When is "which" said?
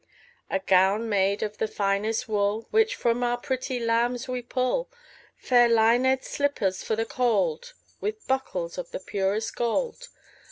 2.71-2.95